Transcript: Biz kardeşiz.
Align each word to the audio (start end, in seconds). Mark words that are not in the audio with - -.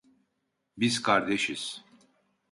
Biz 0.77 1.01
kardeşiz. 1.01 1.85